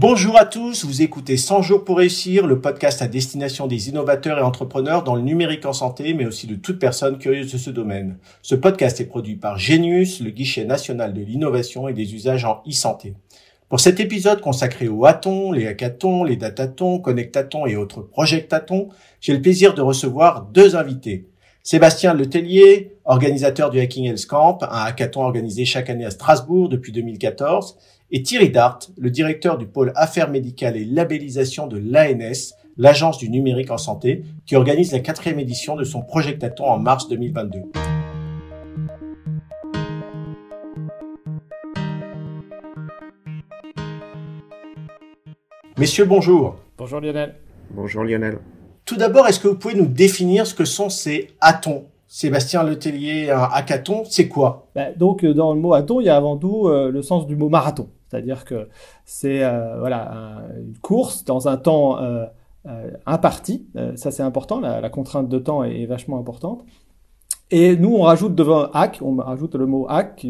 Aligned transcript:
Bonjour 0.00 0.38
à 0.38 0.46
tous, 0.46 0.86
vous 0.86 1.02
écoutez 1.02 1.36
100 1.36 1.60
jours 1.60 1.84
pour 1.84 1.98
réussir, 1.98 2.46
le 2.46 2.62
podcast 2.62 3.02
à 3.02 3.06
destination 3.06 3.66
des 3.66 3.90
innovateurs 3.90 4.38
et 4.38 4.42
entrepreneurs 4.42 5.04
dans 5.04 5.14
le 5.14 5.20
numérique 5.20 5.66
en 5.66 5.74
santé, 5.74 6.14
mais 6.14 6.24
aussi 6.24 6.46
de 6.46 6.54
toute 6.54 6.78
personne 6.78 7.18
curieuse 7.18 7.52
de 7.52 7.58
ce 7.58 7.68
domaine. 7.68 8.16
Ce 8.40 8.54
podcast 8.54 8.98
est 9.02 9.04
produit 9.04 9.36
par 9.36 9.58
Genius, 9.58 10.22
le 10.22 10.30
guichet 10.30 10.64
national 10.64 11.12
de 11.12 11.20
l'innovation 11.20 11.86
et 11.86 11.92
des 11.92 12.14
usages 12.14 12.46
en 12.46 12.62
e-santé. 12.66 13.12
Pour 13.68 13.78
cet 13.78 14.00
épisode 14.00 14.40
consacré 14.40 14.88
aux 14.88 15.04
hackathons, 15.04 15.52
les 15.52 15.66
hackathons, 15.66 16.24
les 16.24 16.36
datatons, 16.36 16.98
connectatons 16.98 17.66
et 17.66 17.76
autres 17.76 18.00
projectatons, 18.00 18.88
j'ai 19.20 19.34
le 19.34 19.42
plaisir 19.42 19.74
de 19.74 19.82
recevoir 19.82 20.46
deux 20.46 20.76
invités. 20.76 21.26
Sébastien 21.62 22.14
Letellier, 22.14 22.96
organisateur 23.04 23.68
du 23.68 23.80
Hacking 23.80 24.06
Health 24.06 24.24
Camp, 24.26 24.58
un 24.62 24.84
hackathon 24.84 25.20
organisé 25.20 25.66
chaque 25.66 25.90
année 25.90 26.06
à 26.06 26.10
Strasbourg 26.10 26.70
depuis 26.70 26.90
2014, 26.90 27.76
et 28.10 28.22
Thierry 28.22 28.48
Dart, 28.48 28.78
le 28.96 29.10
directeur 29.10 29.58
du 29.58 29.66
pôle 29.66 29.92
affaires 29.94 30.30
médicales 30.30 30.78
et 30.78 30.86
labellisation 30.86 31.66
de 31.66 31.76
l'ANS, 31.76 32.54
l'agence 32.78 33.18
du 33.18 33.28
numérique 33.28 33.70
en 33.70 33.76
santé, 33.76 34.24
qui 34.46 34.56
organise 34.56 34.90
la 34.92 35.00
quatrième 35.00 35.38
édition 35.38 35.76
de 35.76 35.84
son 35.84 36.00
Projectaton 36.00 36.64
en 36.64 36.78
mars 36.78 37.08
2022. 37.08 37.58
Messieurs, 45.76 46.06
bonjour. 46.06 46.56
Bonjour 46.78 47.00
Lionel. 47.00 47.34
Bonjour 47.70 48.04
Lionel. 48.04 48.38
Tout 48.90 48.96
d'abord, 48.96 49.28
est-ce 49.28 49.38
que 49.38 49.46
vous 49.46 49.54
pouvez 49.54 49.74
nous 49.74 49.86
définir 49.86 50.48
ce 50.48 50.52
que 50.52 50.64
sont 50.64 50.88
ces 50.88 51.30
hackathons 51.40 51.84
Sébastien 52.08 52.64
Letellier, 52.64 53.30
un 53.30 53.48
hackathon, 53.52 54.02
c'est 54.04 54.26
quoi? 54.26 54.66
Bah, 54.74 54.86
Donc, 54.96 55.24
dans 55.24 55.54
le 55.54 55.60
mot 55.60 55.74
hackathon, 55.74 56.00
il 56.00 56.06
y 56.06 56.08
a 56.08 56.16
avant 56.16 56.36
tout 56.36 56.66
euh, 56.66 56.90
le 56.90 57.00
sens 57.00 57.28
du 57.28 57.36
mot 57.36 57.48
marathon. 57.48 57.86
C'est-à-dire 58.10 58.44
que 58.44 58.68
c'est 59.04 59.44
euh, 59.44 59.78
voilà 59.78 60.42
une 60.58 60.76
course 60.78 61.24
dans 61.24 61.46
un 61.46 61.56
temps 61.56 62.02
euh, 62.02 62.24
euh, 62.66 62.90
imparti. 63.06 63.68
ça 63.94 64.10
c'est 64.10 64.24
important. 64.24 64.58
La, 64.58 64.90
contrainte 64.90 65.28
de 65.28 65.38
temps 65.38 65.62
est, 65.62 65.86
vachement 65.86 66.18
importante. 66.18 66.64
Et 67.50 67.76
nous, 67.76 67.94
on 67.94 68.02
rajoute 68.02 68.34
devant 68.34 68.70
hack, 68.72 69.00
on 69.02 69.16
rajoute 69.16 69.54
le 69.54 69.66
mot 69.66 69.86
hack 69.88 70.26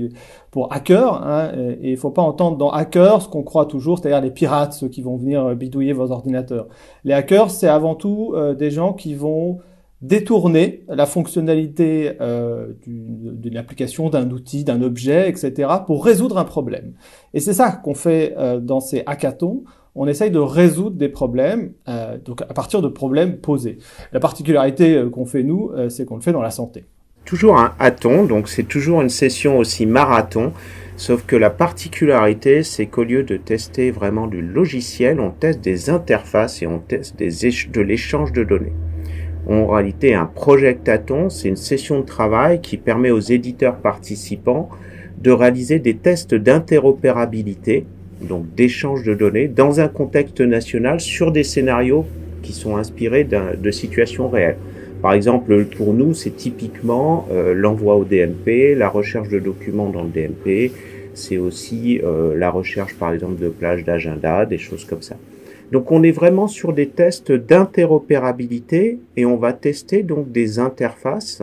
pour 0.50 0.72
hacker. 0.72 1.22
Hein, 1.22 1.52
et 1.82 1.90
il 1.90 1.96
faut 1.96 2.10
pas 2.10 2.22
entendre 2.22 2.56
dans 2.56 2.70
hacker 2.70 3.22
ce 3.22 3.28
qu'on 3.28 3.42
croit 3.42 3.66
toujours, 3.66 3.98
c'est-à-dire 3.98 4.20
les 4.20 4.30
pirates, 4.30 4.72
ceux 4.72 4.88
qui 4.88 5.02
vont 5.02 5.16
venir 5.16 5.54
bidouiller 5.54 5.92
vos 5.92 6.10
ordinateurs. 6.10 6.68
Les 7.04 7.12
hackers, 7.12 7.50
c'est 7.50 7.68
avant 7.68 7.94
tout 7.94 8.34
des 8.58 8.70
gens 8.70 8.92
qui 8.92 9.14
vont 9.14 9.58
détourner 10.02 10.84
la 10.88 11.06
fonctionnalité 11.06 12.12
euh, 12.20 12.72
d'une 12.86 13.56
application, 13.56 14.08
d'un 14.08 14.30
outil, 14.30 14.64
d'un 14.64 14.80
objet, 14.82 15.28
etc., 15.28 15.68
pour 15.86 16.04
résoudre 16.04 16.38
un 16.38 16.44
problème. 16.44 16.94
Et 17.34 17.40
c'est 17.40 17.52
ça 17.52 17.72
qu'on 17.72 17.94
fait 17.94 18.34
euh, 18.38 18.60
dans 18.60 18.80
ces 18.80 19.02
hackathons. 19.06 19.64
On 19.94 20.06
essaye 20.06 20.30
de 20.30 20.38
résoudre 20.38 20.96
des 20.96 21.08
problèmes, 21.08 21.72
euh, 21.88 22.16
donc 22.18 22.42
à 22.42 22.54
partir 22.54 22.80
de 22.80 22.88
problèmes 22.88 23.38
posés. 23.38 23.78
La 24.12 24.20
particularité 24.20 24.96
euh, 24.96 25.10
qu'on 25.10 25.26
fait 25.26 25.42
nous, 25.42 25.70
euh, 25.74 25.88
c'est 25.88 26.06
qu'on 26.06 26.16
le 26.16 26.22
fait 26.22 26.32
dans 26.32 26.42
la 26.42 26.50
santé. 26.50 26.84
Toujours 27.30 27.58
un 27.58 27.74
hackathon, 27.78 28.24
donc 28.24 28.48
c'est 28.48 28.64
toujours 28.64 29.02
une 29.02 29.08
session 29.08 29.56
aussi 29.56 29.86
marathon. 29.86 30.52
Sauf 30.96 31.24
que 31.24 31.36
la 31.36 31.48
particularité, 31.48 32.64
c'est 32.64 32.86
qu'au 32.86 33.04
lieu 33.04 33.22
de 33.22 33.36
tester 33.36 33.92
vraiment 33.92 34.26
du 34.26 34.42
logiciel, 34.42 35.20
on 35.20 35.30
teste 35.30 35.60
des 35.60 35.90
interfaces 35.90 36.60
et 36.60 36.66
on 36.66 36.80
teste 36.80 37.20
de 37.20 37.80
l'échange 37.82 38.32
de 38.32 38.42
données. 38.42 38.72
En 39.48 39.64
réalité, 39.68 40.12
un 40.12 40.26
projectaton, 40.26 41.30
c'est 41.30 41.46
une 41.46 41.54
session 41.54 42.00
de 42.00 42.04
travail 42.04 42.60
qui 42.60 42.76
permet 42.76 43.12
aux 43.12 43.20
éditeurs 43.20 43.76
participants 43.76 44.68
de 45.22 45.30
réaliser 45.30 45.78
des 45.78 45.94
tests 45.94 46.34
d'interopérabilité, 46.34 47.86
donc 48.22 48.52
d'échange 48.56 49.04
de 49.04 49.14
données, 49.14 49.46
dans 49.46 49.78
un 49.78 49.86
contexte 49.86 50.40
national 50.40 50.98
sur 50.98 51.30
des 51.30 51.44
scénarios 51.44 52.06
qui 52.42 52.52
sont 52.52 52.76
inspirés 52.76 53.22
de 53.22 53.70
situations 53.70 54.28
réelles. 54.28 54.58
Par 55.02 55.14
exemple, 55.14 55.64
pour 55.64 55.94
nous, 55.94 56.12
c'est 56.12 56.36
typiquement 56.36 57.26
euh, 57.30 57.54
l'envoi 57.54 57.96
au 57.96 58.04
DMP, 58.04 58.74
la 58.76 58.88
recherche 58.88 59.28
de 59.30 59.38
documents 59.38 59.88
dans 59.88 60.02
le 60.02 60.10
DMP, 60.10 60.72
c'est 61.14 61.38
aussi 61.38 62.00
euh, 62.04 62.36
la 62.36 62.50
recherche, 62.50 62.94
par 62.96 63.12
exemple, 63.12 63.40
de 63.40 63.48
plages 63.48 63.84
d'agenda, 63.84 64.44
des 64.44 64.58
choses 64.58 64.84
comme 64.84 65.02
ça. 65.02 65.16
Donc 65.72 65.92
on 65.92 66.02
est 66.02 66.10
vraiment 66.10 66.48
sur 66.48 66.72
des 66.72 66.88
tests 66.88 67.30
d'interopérabilité 67.30 68.98
et 69.16 69.24
on 69.24 69.36
va 69.36 69.52
tester 69.52 70.02
donc 70.02 70.32
des 70.32 70.58
interfaces 70.58 71.42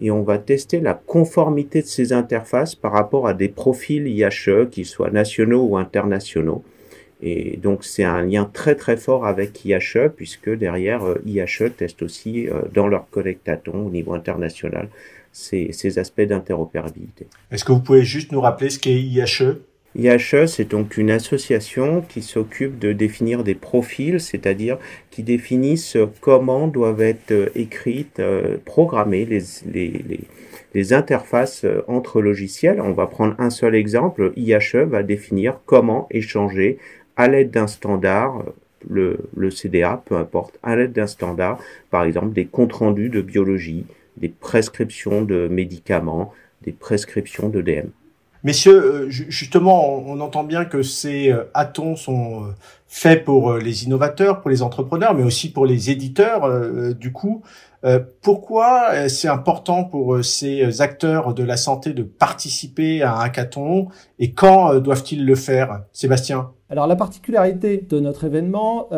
et 0.00 0.10
on 0.10 0.22
va 0.22 0.38
tester 0.38 0.80
la 0.80 0.94
conformité 0.94 1.80
de 1.80 1.86
ces 1.86 2.12
interfaces 2.12 2.74
par 2.74 2.92
rapport 2.92 3.26
à 3.26 3.34
des 3.34 3.48
profils 3.48 4.06
IHE, 4.06 4.68
qu'ils 4.70 4.86
soient 4.86 5.10
nationaux 5.10 5.64
ou 5.64 5.76
internationaux. 5.76 6.62
Et 7.22 7.56
donc 7.56 7.84
c'est 7.84 8.04
un 8.04 8.22
lien 8.22 8.50
très 8.52 8.74
très 8.74 8.96
fort 8.96 9.26
avec 9.26 9.64
IHE 9.64 10.10
puisque 10.14 10.50
derrière 10.50 11.04
euh, 11.04 11.22
IHE 11.24 11.70
teste 11.76 12.02
aussi 12.02 12.48
euh, 12.48 12.62
dans 12.74 12.88
leur 12.88 13.08
connectaton 13.10 13.86
au 13.86 13.90
niveau 13.90 14.14
international 14.14 14.88
ces, 15.30 15.72
ces 15.72 15.98
aspects 15.98 16.22
d'interopérabilité. 16.22 17.26
Est-ce 17.50 17.64
que 17.64 17.72
vous 17.72 17.80
pouvez 17.80 18.02
juste 18.02 18.32
nous 18.32 18.40
rappeler 18.40 18.70
ce 18.70 18.78
qu'est 18.78 19.00
IHE 19.00 19.56
IHE, 19.94 20.46
c'est 20.46 20.70
donc 20.70 20.96
une 20.96 21.10
association 21.10 22.02
qui 22.08 22.22
s'occupe 22.22 22.78
de 22.78 22.94
définir 22.94 23.44
des 23.44 23.54
profils, 23.54 24.20
c'est-à-dire 24.20 24.78
qui 25.10 25.22
définissent 25.22 25.98
comment 26.20 26.66
doivent 26.66 27.02
être 27.02 27.50
écrites, 27.54 28.18
euh, 28.18 28.56
programmées 28.64 29.26
les, 29.26 29.42
les, 29.70 30.20
les, 30.72 30.92
interfaces 30.94 31.64
euh, 31.64 31.84
entre 31.88 32.22
logiciels. 32.22 32.80
On 32.80 32.92
va 32.92 33.06
prendre 33.06 33.34
un 33.38 33.50
seul 33.50 33.74
exemple. 33.74 34.32
IHE 34.36 34.86
va 34.86 35.02
définir 35.02 35.60
comment 35.66 36.06
échanger 36.10 36.78
à 37.16 37.28
l'aide 37.28 37.50
d'un 37.50 37.66
standard, 37.66 38.44
le, 38.88 39.18
le 39.36 39.50
CDA, 39.50 40.02
peu 40.04 40.16
importe, 40.16 40.58
à 40.62 40.76
l'aide 40.76 40.92
d'un 40.92 41.06
standard, 41.06 41.58
par 41.90 42.04
exemple 42.04 42.32
des 42.32 42.46
comptes 42.46 42.72
rendus 42.72 43.08
de 43.08 43.20
biologie, 43.20 43.84
des 44.16 44.28
prescriptions 44.28 45.22
de 45.22 45.48
médicaments, 45.48 46.32
des 46.62 46.72
prescriptions 46.72 47.48
d'EDM. 47.48 47.88
Messieurs, 48.44 48.84
euh, 48.84 49.06
justement, 49.08 49.98
on 49.98 50.18
entend 50.18 50.42
bien 50.42 50.64
que 50.64 50.82
ces 50.82 51.30
euh, 51.30 51.44
sont 51.94 52.44
euh, 52.44 52.54
faits 52.88 53.24
pour 53.24 53.54
les 53.54 53.84
innovateurs, 53.84 54.40
pour 54.40 54.50
les 54.50 54.62
entrepreneurs, 54.62 55.14
mais 55.14 55.22
aussi 55.22 55.52
pour 55.52 55.64
les 55.64 55.90
éditeurs. 55.90 56.94
Du 56.94 57.10
coup, 57.10 57.42
pourquoi 58.20 59.08
c'est 59.08 59.28
important 59.28 59.84
pour 59.84 60.22
ces 60.22 60.82
acteurs 60.82 61.32
de 61.32 61.42
la 61.42 61.56
santé 61.56 61.94
de 61.94 62.02
participer 62.02 63.02
à 63.02 63.16
un 63.16 63.20
hackathon 63.20 63.88
et 64.18 64.32
quand 64.32 64.74
doivent-ils 64.74 65.24
le 65.24 65.34
faire? 65.34 65.84
Sébastien 65.92 66.50
Alors 66.72 66.86
la 66.86 66.96
particularité 66.96 67.76
de 67.76 68.00
notre 68.00 68.24
événement, 68.24 68.88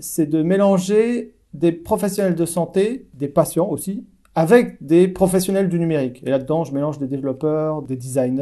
c'est 0.00 0.24
de 0.24 0.42
mélanger 0.42 1.34
des 1.52 1.72
professionnels 1.72 2.34
de 2.34 2.46
santé, 2.46 3.06
des 3.12 3.28
patients 3.28 3.68
aussi, 3.68 4.06
avec 4.34 4.76
des 4.80 5.08
professionnels 5.08 5.68
du 5.68 5.80
numérique. 5.80 6.22
Et 6.24 6.30
là-dedans, 6.30 6.62
je 6.62 6.72
mélange 6.72 7.00
des 7.00 7.08
développeurs, 7.08 7.82
des 7.82 7.96
designers, 7.96 8.40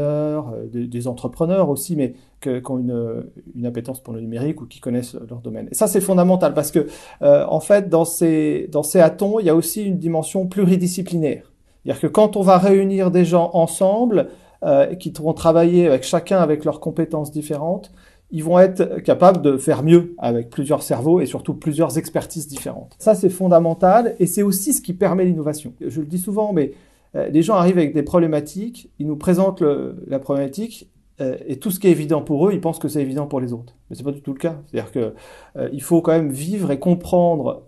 euh, 0.52 0.66
des, 0.70 1.08
entrepreneurs 1.08 1.70
aussi, 1.70 1.96
mais 1.96 2.12
qui 2.42 2.50
ont 2.68 2.78
une, 2.78 3.24
une, 3.54 3.64
appétence 3.64 4.02
pour 4.02 4.12
le 4.12 4.20
numérique 4.20 4.60
ou 4.60 4.66
qui 4.66 4.78
connaissent 4.78 5.16
leur 5.28 5.40
domaine. 5.40 5.68
Et 5.70 5.74
ça, 5.74 5.86
c'est 5.86 6.02
fondamental 6.02 6.52
parce 6.52 6.70
que, 6.70 6.86
euh, 7.22 7.46
en 7.48 7.60
fait, 7.60 7.88
dans 7.88 8.04
ces, 8.04 8.68
dans 8.70 8.82
ces 8.82 9.02
il 9.40 9.46
y 9.46 9.48
a 9.48 9.54
aussi 9.54 9.84
une 9.84 9.96
dimension 9.96 10.46
pluridisciplinaire. 10.46 11.50
C'est-à-dire 11.82 12.02
que 12.02 12.08
quand 12.08 12.36
on 12.36 12.42
va 12.42 12.58
réunir 12.58 13.10
des 13.10 13.24
gens 13.24 13.50
ensemble, 13.54 14.28
euh, 14.64 14.94
qui 14.96 15.10
vont 15.10 15.32
travailler 15.32 15.86
avec 15.86 16.02
chacun 16.02 16.40
avec 16.40 16.64
leurs 16.64 16.80
compétences 16.80 17.30
différentes, 17.30 17.92
ils 18.36 18.44
vont 18.44 18.58
être 18.58 19.00
capables 19.00 19.40
de 19.40 19.56
faire 19.56 19.82
mieux 19.82 20.14
avec 20.18 20.50
plusieurs 20.50 20.82
cerveaux 20.82 21.20
et 21.20 21.26
surtout 21.26 21.54
plusieurs 21.54 21.96
expertises 21.96 22.46
différentes. 22.46 22.94
Ça, 22.98 23.14
c'est 23.14 23.30
fondamental 23.30 24.14
et 24.18 24.26
c'est 24.26 24.42
aussi 24.42 24.74
ce 24.74 24.82
qui 24.82 24.92
permet 24.92 25.24
l'innovation. 25.24 25.72
Je 25.80 26.00
le 26.00 26.06
dis 26.06 26.18
souvent, 26.18 26.52
mais 26.52 26.72
euh, 27.14 27.28
les 27.28 27.40
gens 27.40 27.54
arrivent 27.54 27.78
avec 27.78 27.94
des 27.94 28.02
problématiques, 28.02 28.90
ils 28.98 29.06
nous 29.06 29.16
présentent 29.16 29.62
la 30.06 30.18
problématique 30.18 30.90
euh, 31.22 31.38
et 31.46 31.56
tout 31.58 31.70
ce 31.70 31.80
qui 31.80 31.86
est 31.86 31.92
évident 31.92 32.20
pour 32.20 32.46
eux, 32.46 32.52
ils 32.52 32.60
pensent 32.60 32.78
que 32.78 32.88
c'est 32.88 33.00
évident 33.00 33.26
pour 33.26 33.40
les 33.40 33.54
autres. 33.54 33.74
Mais 33.88 33.96
c'est 33.96 34.04
pas 34.04 34.12
du 34.12 34.20
tout 34.20 34.34
le 34.34 34.38
cas. 34.38 34.58
C'est-à-dire 34.66 34.92
que 34.92 35.14
euh, 35.56 35.70
il 35.72 35.80
faut 35.80 36.02
quand 36.02 36.12
même 36.12 36.30
vivre 36.30 36.70
et 36.72 36.78
comprendre 36.78 37.64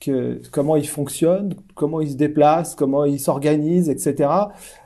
que, 0.00 0.40
comment 0.52 0.76
ils 0.76 0.86
fonctionnent, 0.86 1.56
comment 1.74 2.00
ils 2.00 2.12
se 2.12 2.16
déplacent, 2.16 2.76
comment 2.76 3.04
ils 3.04 3.18
s'organisent, 3.18 3.88
etc. 3.88 4.30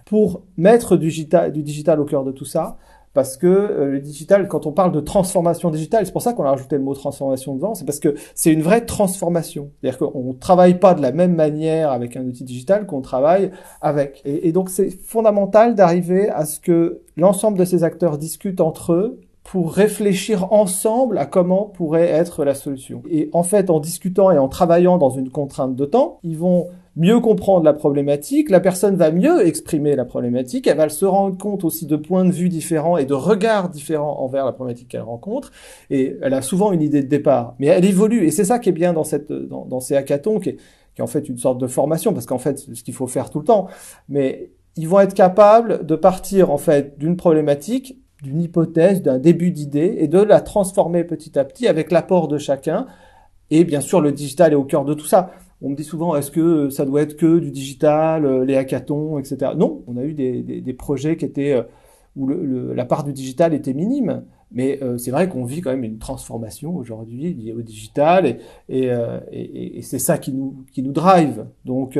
pour 0.07 0.41
mettre 0.57 0.97
du 0.97 1.11
digital 1.11 2.01
au 2.01 2.07
cœur 2.07 2.25
de 2.25 2.33
tout 2.33 2.47
ça 2.47 2.79
parce 3.15 3.37
que 3.37 3.47
euh, 3.47 3.91
le 3.93 4.01
digital, 4.01 4.49
quand 4.49 4.67
on 4.67 4.73
parle 4.73 4.93
de 4.93 5.01
transformation 5.01 5.71
digitale, 5.71 6.07
c'est 6.07 6.13
pour 6.13 6.23
ça 6.23 6.33
qu'on 6.33 6.45
a 6.45 6.51
rajouté 6.51 6.77
le 6.77 6.83
mot 6.83 6.95
transformation 6.95 7.55
devant, 7.55 7.75
c'est 7.75 7.85
parce 7.85 8.01
que 8.01 8.15
c'est 8.35 8.53
une 8.53 8.63
vraie 8.63 8.87
transformation. 8.87 9.71
C'est-à-dire 9.81 9.99
qu'on 9.99 10.33
ne 10.33 10.39
travaille 10.39 10.79
pas 10.79 10.95
de 10.95 11.03
la 11.03 11.13
même 11.13 11.35
manière 11.35 11.91
avec 11.91 12.17
un 12.17 12.25
outil 12.25 12.45
digital 12.45 12.87
qu'on 12.87 13.03
travaille 13.03 13.51
avec. 13.81 14.23
Et, 14.25 14.49
et 14.49 14.53
donc 14.53 14.71
c'est 14.71 14.91
fondamental 14.91 15.75
d'arriver 15.75 16.29
à 16.31 16.45
ce 16.45 16.59
que 16.61 17.01
l'ensemble 17.17 17.59
de 17.59 17.65
ces 17.65 17.85
acteurs 17.85 18.19
discutent 18.19 18.61
entre 18.61 18.93
eux 18.93 19.21
pour 19.45 19.73
réfléchir 19.73 20.53
ensemble 20.53 21.19
à 21.19 21.27
comment 21.27 21.65
pourrait 21.65 22.09
être 22.09 22.45
la 22.45 22.55
solution. 22.55 23.03
Et 23.11 23.29
en 23.33 23.43
fait, 23.43 23.71
en 23.71 23.81
discutant 23.81 24.31
et 24.31 24.39
en 24.39 24.49
travaillant 24.49 24.99
dans 24.99 25.11
une 25.11 25.31
contrainte 25.31 25.75
de 25.75 25.85
temps, 25.85 26.19
ils 26.23 26.39
vont 26.39 26.69
mieux 26.97 27.21
comprendre 27.21 27.65
la 27.65 27.73
problématique, 27.73 28.51
la 28.51 28.61
personne 28.61 28.97
va 28.97 29.11
mieux 29.11 29.47
exprimer 29.47 29.97
la 29.97 30.05
problématique, 30.05 30.67
elle 30.67 30.77
va 30.77 30.89
se 30.89 31.05
rendre 31.05 31.39
compte 31.39 31.65
aussi 31.65 31.87
de 31.87 31.97
points 31.97 32.25
de 32.25 32.33
vue 32.33 32.49
différents 32.49 32.99
et 32.99 33.07
de 33.07 33.15
regards 33.15 33.71
différents 33.71 34.21
envers 34.21 34.45
la 34.45 34.53
problématique 34.53 34.89
qu'elle 34.89 35.03
rencontre, 35.03 35.53
et 35.91 36.17
elle 36.21 36.35
a 36.35 36.43
souvent 36.43 36.73
une 36.73 36.83
idée 36.83 37.03
de 37.03 37.09
départ, 37.09 37.55
mais 37.59 37.69
elle 37.69 37.85
évolue, 37.85 38.27
et 38.27 38.31
c'est 38.31 38.45
ça 38.45 38.59
qui 38.59 38.69
est 38.69 38.73
bien 38.73 38.93
dans, 38.93 39.05
cette, 39.05 39.33
dans, 39.33 39.81
ces 39.81 39.97
hackathons, 39.97 40.39
qui 40.39 40.51
est, 40.51 40.57
qui 40.95 41.01
est 41.01 41.03
en 41.03 41.07
fait 41.07 41.29
une 41.29 41.39
sorte 41.39 41.59
de 41.59 41.67
formation, 41.67 42.13
parce 42.13 42.27
qu'en 42.27 42.39
fait, 42.39 42.59
c'est 42.59 42.75
ce 42.75 42.85
qu'il 42.85 42.95
faut 42.95 43.07
faire 43.07 43.31
tout 43.31 43.39
le 43.39 43.47
temps, 43.47 43.69
mais 44.11 44.51
ils 44.77 44.89
vont 44.89 45.01
être 45.01 45.15
capables 45.15 45.87
de 45.87 45.97
partir 45.97 46.51
en 46.51 46.59
fait 46.59 46.99
d'une 46.99 47.17
problématique, 47.17 47.99
d'une 48.23 48.43
hypothèse, 48.43 49.03
d'un 49.03 49.19
début 49.19 49.51
d'idée, 49.51 49.97
et 49.99 50.09
de 50.09 50.21
la 50.21 50.43
transformer 50.43 51.05
petit 51.05 51.39
à 51.39 51.45
petit 51.45 51.69
avec 51.69 51.91
l'apport 51.91 52.29
de 52.29 52.37
chacun, 52.37 52.87
et 53.51 53.65
bien 53.65 53.81
sûr, 53.81 54.01
le 54.01 54.13
digital 54.13 54.53
est 54.53 54.57
au 54.57 54.65
cœur 54.65 54.85
de 54.85 54.95
tout 54.95 55.07
ça 55.07 55.31
on 55.63 55.71
me 55.71 55.77
dit 55.77 55.85
souvent, 55.85 56.17
est-ce 56.17 56.31
que 56.31 56.71
ça 56.71 56.85
doit 56.85 57.03
être 57.03 57.17
que 57.17 57.39
du 57.39 57.51
digital, 57.51 58.27
euh, 58.27 58.45
les 58.45 58.57
hackathons, 58.57 59.19
etc. 59.19 59.53
Non, 59.57 59.83
on 59.87 59.97
a 59.97 60.03
eu 60.03 60.13
des, 60.13 60.73
projets 60.73 61.17
qui 61.17 61.25
étaient 61.25 61.53
euh, 61.53 61.63
où 62.17 62.29
la 62.29 62.85
part 62.85 63.05
du 63.05 63.13
digital 63.13 63.55
était 63.55 63.73
minime, 63.73 64.25
mais 64.51 64.79
euh, 64.83 64.99
c'est 64.99 65.11
vrai 65.11 65.31
qu'on 65.31 65.45
vit 65.45 65.63
quand 65.63 65.71
même 65.71 65.85
une 65.85 65.99
transformation 65.99 66.77
aujourd'hui 66.77 67.33
liée 67.33 67.55
au 67.55 67.63
digital, 67.63 68.39
et, 68.69 68.91
c'est 69.83 69.99
ça 69.99 70.19
qui 70.19 70.33
nous 70.33 70.93
drive, 70.93 71.47
donc 71.65 71.99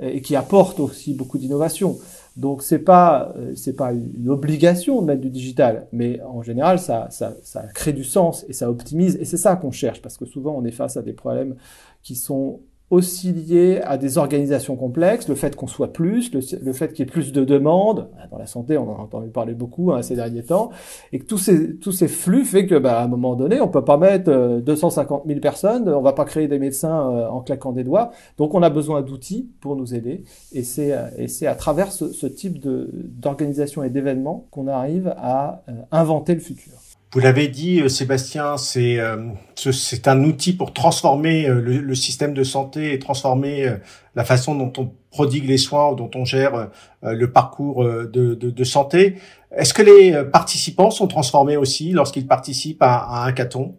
et 0.00 0.20
qui 0.20 0.34
apporte 0.34 0.80
aussi 0.80 1.14
beaucoup 1.14 1.38
d'innovation. 1.38 1.96
Donc 2.36 2.62
c'est 2.62 2.78
pas 2.78 3.34
c'est 3.54 3.76
pas 3.76 3.92
une 3.92 4.30
obligation 4.30 5.02
de 5.02 5.06
mettre 5.06 5.20
du 5.20 5.30
digital, 5.30 5.86
mais 5.92 6.20
en 6.22 6.42
général 6.42 6.78
ça, 6.80 7.08
ça 7.10 7.62
crée 7.74 7.92
du 7.92 8.04
sens 8.04 8.44
et 8.48 8.52
ça 8.52 8.68
optimise 8.68 9.16
et 9.20 9.24
c'est 9.24 9.36
ça 9.36 9.54
qu'on 9.54 9.70
cherche 9.70 10.02
parce 10.02 10.16
que 10.16 10.24
souvent 10.24 10.56
on 10.56 10.64
est 10.64 10.72
face 10.72 10.96
à 10.96 11.02
des 11.02 11.12
problèmes 11.12 11.54
qui 12.02 12.16
sont 12.16 12.60
aussi 12.92 13.32
lié 13.32 13.80
à 13.82 13.96
des 13.96 14.18
organisations 14.18 14.76
complexes, 14.76 15.26
le 15.26 15.34
fait 15.34 15.56
qu'on 15.56 15.66
soit 15.66 15.94
plus, 15.94 16.30
le, 16.34 16.72
fait 16.74 16.92
qu'il 16.92 17.06
y 17.06 17.08
ait 17.08 17.10
plus 17.10 17.32
de 17.32 17.42
demandes, 17.42 18.10
dans 18.30 18.36
la 18.36 18.44
santé 18.44 18.76
on 18.76 18.82
en 18.82 18.96
a 18.96 18.98
entendu 18.98 19.30
parler 19.30 19.54
beaucoup 19.54 19.92
hein, 19.92 20.02
ces 20.02 20.14
derniers 20.14 20.42
temps, 20.42 20.68
et 21.10 21.18
que 21.18 21.24
tous 21.24 21.38
ces, 21.38 21.76
tous 21.76 21.92
ces 21.92 22.06
flux 22.06 22.44
fait 22.44 22.66
que 22.66 22.74
bah, 22.74 23.00
à 23.00 23.04
un 23.04 23.08
moment 23.08 23.34
donné 23.34 23.62
on 23.62 23.68
peut 23.68 23.82
pas 23.84 23.96
mettre 23.96 24.60
250 24.60 25.22
euh, 25.24 25.28
000 25.28 25.40
personnes, 25.40 25.88
on 25.88 26.02
va 26.02 26.12
pas 26.12 26.26
créer 26.26 26.48
des 26.48 26.58
médecins 26.58 27.10
euh, 27.10 27.28
en 27.28 27.40
claquant 27.40 27.72
des 27.72 27.82
doigts, 27.82 28.10
donc 28.36 28.52
on 28.52 28.62
a 28.62 28.68
besoin 28.68 29.00
d'outils 29.00 29.50
pour 29.62 29.74
nous 29.74 29.94
aider, 29.94 30.24
et 30.52 30.62
c'est, 30.62 30.92
euh, 30.92 31.08
et 31.16 31.46
à 31.46 31.54
travers 31.54 31.92
ce, 31.92 32.26
type 32.26 32.60
d'organisation 32.62 33.82
et 33.82 33.90
d'événements 33.90 34.46
qu'on 34.50 34.68
arrive 34.68 35.14
à 35.16 35.64
inventer 35.90 36.34
le 36.34 36.40
futur. 36.40 36.81
Vous 37.12 37.20
l'avez 37.20 37.48
dit, 37.48 37.82
euh, 37.82 37.88
Sébastien, 37.88 38.56
c'est 38.56 38.98
euh, 38.98 39.28
c'est 39.54 40.08
un 40.08 40.24
outil 40.24 40.54
pour 40.54 40.72
transformer 40.72 41.46
euh, 41.46 41.60
le, 41.60 41.94
système 41.94 42.32
de 42.32 42.42
santé 42.42 42.94
et 42.94 42.98
transformer 42.98 43.70
la 44.14 44.24
façon 44.24 44.54
dont 44.54 44.72
on 44.78 44.90
prodigue 45.10 45.46
les 45.46 45.58
soins 45.58 45.90
ou 45.90 45.94
dont 45.94 46.10
on 46.14 46.24
gère 46.24 46.70
le 47.02 47.30
parcours 47.30 47.84
de, 47.84 48.34
de, 48.34 48.64
santé. 48.64 49.18
Est-ce 49.54 49.74
que 49.74 49.82
les 49.82 50.24
participants 50.24 50.90
sont 50.90 51.06
transformés 51.06 51.58
aussi 51.58 51.92
lorsqu'ils 51.92 52.26
participent 52.26 52.82
à, 52.82 52.96
à 52.96 53.24
un 53.24 53.26
hackathon? 53.28 53.76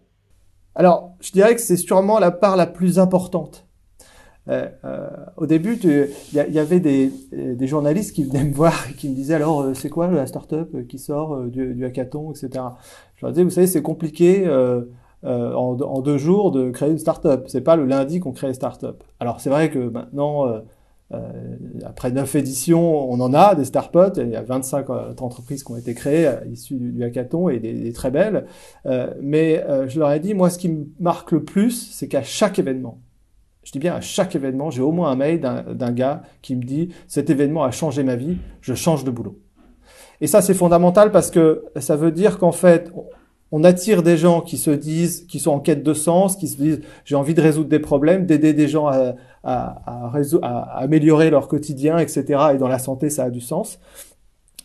Alors, 0.76 1.16
je 1.22 1.32
dirais 1.32 1.56
que 1.56 1.62
c'est 1.62 1.78
sûrement 1.78 2.20
la 2.20 2.30
part 2.30 2.56
la 2.56 2.68
plus 2.68 3.00
importante. 3.00 3.66
Euh, 4.50 4.68
au 5.38 5.46
début, 5.46 5.80
il 5.82 6.10
y, 6.34 6.60
avait 6.60 6.82
des, 6.82 7.12
des, 7.32 7.68
journalistes 7.68 8.14
qui 8.14 8.26
venaient 8.26 8.44
me 8.44 8.54
voir 8.54 8.90
et 8.90 8.94
qui 8.94 9.08
me 9.08 9.16
disaient 9.16 9.36
alors 9.36 9.74
c'est 9.74 9.90
quoi 9.90 10.08
la 10.08 10.28
start-up 10.28 10.86
qui 10.88 11.00
sort 11.00 11.44
du, 11.44 11.74
du 11.74 11.86
hackathon, 11.86 12.32
etc. 12.32 12.66
Je 13.24 13.28
leur 13.28 13.32
disais, 13.32 13.44
vous 13.46 13.50
savez, 13.52 13.68
c'est 13.68 13.82
compliqué 13.82 14.46
euh, 14.46 14.82
euh, 15.24 15.54
en, 15.54 16.02
deux 16.02 16.18
jours 16.18 16.52
de 16.52 16.72
créer 16.72 16.92
une 16.92 16.98
start-up. 16.98 17.46
C'est 17.48 17.62
pas 17.62 17.78
le 17.78 17.86
lundi 17.86 18.20
qu'on 18.20 18.34
crée 18.34 18.48
une 18.48 18.54
start-up. 18.54 19.02
Alors 19.22 19.40
c'est 19.40 19.50
vrai 19.50 19.70
que 19.70 19.80
maintenant, 19.80 20.46
euh, 21.14 21.20
après 21.86 22.12
neuf 22.12 22.36
éditions, 22.36 23.10
on 23.10 23.22
en 23.22 23.34
a 23.34 23.56
des 23.56 23.64
start-up. 23.64 24.16
Il 24.18 24.28
y 24.28 24.36
a 24.36 24.42
25 24.42 24.90
entreprises 25.22 25.64
qui 25.64 25.72
ont 25.72 25.78
été 25.78 25.94
créées 25.94 26.30
issues 26.52 26.76
du, 26.76 26.92
du 26.92 27.02
hackathon 27.02 27.48
et 27.48 27.60
des, 27.60 27.72
des 27.72 27.94
très 27.94 28.12
belles. 28.12 28.46
mais 29.22 29.64
je 29.88 30.00
leur 30.00 30.12
ai 30.12 30.20
dit, 30.20 30.34
moi, 30.34 30.50
ce 30.50 30.58
qui 30.58 30.68
me 30.68 30.88
marque 31.00 31.32
le 31.32 31.46
plus, 31.46 31.92
c'est 31.94 32.10
qu'à 32.10 32.24
chaque 32.24 32.60
événement, 32.60 33.00
je 33.64 33.72
dis 33.72 33.80
bien 33.80 33.96
à 33.96 34.02
chaque 34.02 34.36
événement, 34.36 34.70
j'ai 34.70 34.82
au 34.82 34.92
moins 34.92 35.12
un 35.12 35.16
mail 35.16 35.40
d'un 35.40 35.92
gars 35.94 36.24
qui 36.42 36.58
me 36.58 36.64
dit 36.64 36.90
cet 37.08 37.30
événement 37.30 37.64
a 37.64 37.72
changé 37.72 38.04
ma 38.04 38.18
vie, 38.18 38.36
je 38.60 38.74
change 38.74 39.06
de 39.06 39.12
boulot. 39.12 39.40
Et 40.22 40.28
ça, 40.28 40.42
c'est 40.42 40.54
fondamental 40.54 41.12
parce 41.12 41.32
que 41.32 41.66
ça 41.78 41.96
veut 41.96 42.12
dire 42.12 42.38
qu'en 42.38 42.52
fait, 42.52 42.92
on 43.56 43.64
attire 43.64 44.02
des 44.02 44.18
gens 44.18 44.42
qui 44.42 44.58
se 44.58 44.72
disent, 44.72 45.28
qui 45.28 45.40
sont 45.40 45.52
en 45.52 45.60
quête 45.60 45.84
de 45.84 45.94
sens, 45.94 46.36
qui 46.36 46.48
se 46.48 46.58
disent, 46.58 46.82
j'ai 47.06 47.16
envie 47.16 47.36
de 47.36 47.42
résoudre 47.42 47.70
des 47.70 47.80
problèmes, 47.80 48.26
d'aider 48.26 48.52
des 48.54 48.68
gens 48.68 48.88
à, 48.88 49.14
à, 49.44 49.84
à, 49.86 50.12
à, 50.42 50.80
améliorer 50.80 51.30
leur 51.30 51.48
quotidien, 51.48 52.00
etc. 52.00 52.24
Et 52.56 52.58
dans 52.58 52.68
la 52.68 52.80
santé, 52.80 53.12
ça 53.12 53.26
a 53.26 53.30
du 53.30 53.42
sens. 53.42 53.80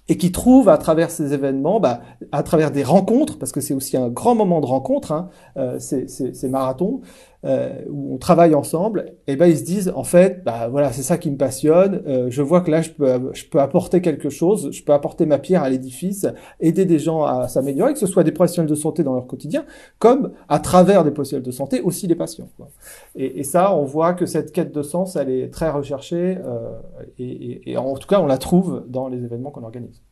Et 0.09 0.17
qui 0.17 0.33
trouvent 0.33 0.71
à 0.71 0.79
travers 0.79 1.11
ces 1.11 1.35
événements, 1.35 1.81
bah, 1.81 2.01
à 2.33 2.43
travers 2.43 2.71
des 2.71 2.83
rencontres, 2.83 3.39
parce 3.39 3.53
que 3.53 3.61
c'est 3.61 3.75
aussi 3.75 3.99
un 3.99 4.09
grand 4.09 4.35
moment 4.35 4.63
de 4.63 4.67
rencontre, 4.67 5.13
hein, 5.13 5.29
euh, 5.59 5.79
ces, 5.79 6.49
marathons, 6.49 7.03
euh, 7.45 7.83
où 7.89 8.15
on 8.15 8.19
travaille 8.19 8.55
ensemble, 8.55 9.13
et 9.29 9.37
ben 9.37 9.47
ils 9.47 9.59
se 9.59 9.65
disent 9.65 9.93
en 9.95 10.03
fait, 10.03 10.43
bah 10.45 10.69
voilà, 10.69 10.91
c'est 10.93 11.03
ça 11.03 11.19
qui 11.19 11.31
me 11.31 11.37
passionne. 11.37 12.03
Euh, 12.07 12.27
je 12.31 12.43
vois 12.43 12.63
que 12.63 12.71
là, 12.71 12.83
je 12.83 12.91
peux, 12.91 13.31
je 13.33 13.45
peux 13.45 13.61
apporter 13.61 14.01
quelque 14.01 14.29
chose, 14.29 14.71
je 14.73 14.83
peux 14.83 14.93
apporter 14.93 15.25
ma 15.25 15.39
pierre 15.39 15.63
à 15.63 15.71
l'édifice, 15.71 16.27
aider 16.59 16.85
des 16.85 16.99
gens 16.99 17.23
à 17.25 17.47
s'améliorer, 17.47 17.93
que 17.93 17.99
ce 17.99 18.07
soit 18.07 18.25
des 18.25 18.33
professionnels 18.33 18.69
de 18.69 18.75
santé 18.75 19.05
dans 19.05 19.15
leur 19.15 19.27
quotidien, 19.27 19.65
comme 19.99 20.33
à 20.49 20.59
travers 20.59 21.05
des 21.05 21.13
professionnels 21.13 21.47
de 21.47 21.53
santé 21.53 21.81
aussi 21.81 22.09
les 22.09 22.17
patients. 22.17 22.49
Quoi. 22.57 22.71
Et, 23.15 23.39
et, 23.39 23.45
ça, 23.45 23.75
on 23.75 23.85
voit 23.85 24.15
que 24.15 24.27
cette 24.27 24.53
quête 24.53 24.75
de 24.75 24.83
sens, 24.83 25.15
elle 25.15 25.31
est 25.31 25.53
très 25.53 25.71
recherchée, 25.71 26.39
euh, 26.45 26.71
et, 27.19 27.25
et, 27.25 27.71
et 27.73 27.77
en 27.77 27.95
tout 27.95 28.09
cas, 28.09 28.21
on 28.21 28.27
la 28.27 28.39
trouve 28.39 28.85
dans 28.89 29.09
les 29.09 29.25
événements 29.25 29.51
qu'on 29.51 29.65
organise. 29.65 30.03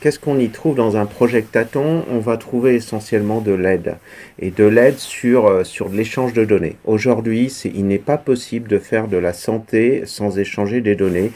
Qu'est-ce 0.00 0.18
qu'on 0.18 0.38
y 0.38 0.48
trouve 0.48 0.74
dans 0.74 0.96
un 0.96 1.06
projectaton? 1.06 2.04
On 2.10 2.18
va 2.18 2.36
trouver 2.36 2.74
essentiellement 2.74 3.40
de 3.40 3.52
l'aide 3.52 3.96
et 4.40 4.50
de 4.50 4.64
l'aide 4.64 4.98
sur, 4.98 5.46
euh, 5.46 5.64
sur 5.64 5.88
l'échange 5.88 6.32
de 6.32 6.44
données. 6.44 6.76
Aujourd'hui, 6.84 7.46
il 7.72 7.86
n'est 7.86 7.98
pas 7.98 8.18
possible 8.18 8.68
de 8.68 8.78
faire 8.78 9.06
de 9.06 9.16
la 9.16 9.32
santé 9.32 10.02
sans 10.04 10.38
échanger 10.38 10.80
des 10.80 10.96
données. 10.96 11.30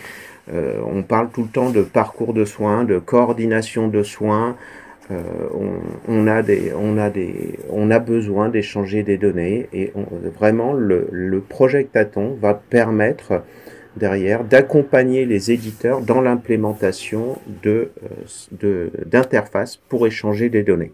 Euh, 0.52 0.80
on 0.92 1.02
parle 1.02 1.30
tout 1.30 1.42
le 1.42 1.48
temps 1.48 1.70
de 1.70 1.82
parcours 1.82 2.34
de 2.34 2.44
soins, 2.44 2.84
de 2.84 2.98
coordination 2.98 3.88
de 3.88 4.02
soins. 4.02 4.56
Euh, 5.12 5.22
on, 6.08 6.26
a 6.26 7.98
besoin 8.00 8.48
d'échanger 8.48 9.04
des 9.04 9.16
données 9.16 9.68
et 9.72 9.92
vraiment 10.36 10.72
le, 10.72 11.06
le 11.12 11.40
projectaton 11.40 12.36
va 12.40 12.54
permettre 12.54 13.42
derrière 13.96 14.44
d'accompagner 14.44 15.24
les 15.24 15.50
éditeurs 15.50 16.00
dans 16.00 16.20
l'implémentation 16.20 17.38
de, 17.62 17.90
euh, 18.62 18.88
d'interfaces 19.06 19.76
pour 19.76 20.06
échanger 20.06 20.48
des 20.48 20.62
données. 20.62 20.92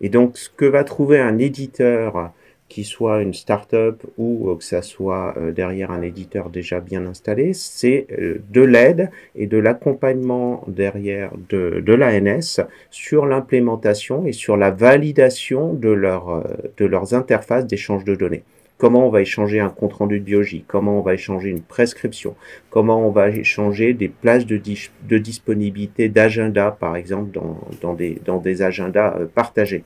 Et 0.00 0.08
donc, 0.08 0.38
ce 0.38 0.48
que 0.48 0.64
va 0.64 0.84
trouver 0.84 1.18
un 1.18 1.38
éditeur, 1.38 2.32
qui 2.68 2.84
soit 2.84 3.20
une 3.20 3.34
start-up 3.34 4.00
ou 4.16 4.54
que 4.54 4.62
ça 4.62 4.80
soit 4.80 5.34
euh, 5.36 5.50
derrière 5.50 5.90
un 5.90 6.02
éditeur 6.02 6.50
déjà 6.50 6.78
bien 6.80 7.04
installé, 7.04 7.52
c'est 7.52 8.06
euh, 8.12 8.40
de 8.48 8.60
l'aide 8.62 9.10
et 9.34 9.46
de 9.48 9.58
l'accompagnement 9.58 10.64
derrière 10.68 11.32
de, 11.48 11.82
de 11.84 11.92
l'ANS 11.92 12.60
sur 12.90 13.26
l'implémentation 13.26 14.24
et 14.24 14.32
sur 14.32 14.56
la 14.56 14.70
validation 14.70 15.74
de 15.74 15.90
leurs 15.90 17.14
interfaces 17.14 17.66
d'échange 17.66 18.04
de 18.04 18.14
données 18.14 18.44
comment 18.80 19.06
on 19.06 19.10
va 19.10 19.20
échanger 19.20 19.60
un 19.60 19.68
compte-rendu 19.68 20.18
de 20.18 20.24
biologie, 20.24 20.64
comment 20.66 20.98
on 20.98 21.02
va 21.02 21.14
échanger 21.14 21.50
une 21.50 21.60
prescription, 21.60 22.34
comment 22.70 23.06
on 23.06 23.10
va 23.10 23.28
échanger 23.28 23.92
des 23.92 24.08
places 24.08 24.46
de, 24.46 24.56
disponibilité 25.18 26.08
d'agenda, 26.08 26.70
par 26.80 26.96
exemple, 26.96 27.30
dans, 27.30 27.60
dans, 27.82 27.92
des, 27.92 28.18
dans 28.24 28.38
des 28.38 28.62
agendas 28.62 29.16
euh, 29.18 29.26
partagés? 29.26 29.84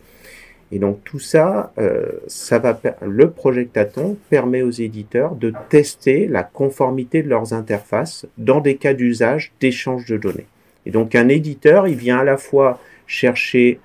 Et 0.70 0.78
donc 0.78 1.02
tout 1.04 1.18
ça, 1.18 1.72
euh, 1.78 2.06
ça 2.26 2.58
va 2.58 2.80
le 3.02 3.30
projectaton 3.30 4.16
permet 4.30 4.62
aux 4.62 4.70
éditeurs 4.70 5.34
de 5.34 5.52
tester 5.68 6.26
la 6.26 6.42
conformité 6.42 7.22
de 7.22 7.28
leurs 7.28 7.52
interfaces 7.52 8.26
dans 8.38 8.60
des 8.60 8.76
cas 8.76 8.94
d'usage 8.94 9.52
d'échange 9.60 10.06
de 10.06 10.16
données. 10.16 10.46
Et 10.86 10.90
donc 10.90 11.14
un 11.14 11.28
éditeur, 11.28 11.86
il 11.86 11.96
vient 11.96 12.18
à 12.18 12.24
la 12.24 12.36
fois 12.36 12.80
chercher 13.06 13.78